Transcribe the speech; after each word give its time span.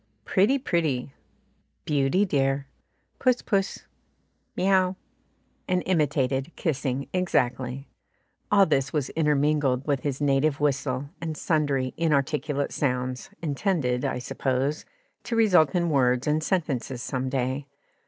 "Pretty, 0.25 0.57
pretty," 0.57 1.13
"Beauty, 1.85 2.25
dear," 2.25 2.65
"Puss, 3.19 3.43
puss," 3.43 3.85
"Miaow," 4.57 4.95
and 5.67 5.83
imitated 5.85 6.51
kissing 6.55 7.07
exactly. 7.13 7.87
All 8.51 8.65
this 8.65 8.91
was 8.91 9.11
intermingled 9.11 9.85
with 9.85 9.99
his 9.99 10.19
native 10.19 10.59
whistle 10.59 11.11
and 11.21 11.37
sundry 11.37 11.93
inarticulate 11.97 12.71
sounds, 12.73 13.29
intended, 13.43 14.03
I 14.03 14.17
suppose, 14.17 14.85
to 15.25 15.35
result 15.35 15.75
in 15.75 15.91
words 15.91 16.25
and 16.25 16.41
sentences 16.43 17.03
some 17.03 17.29
day. 17.29 17.67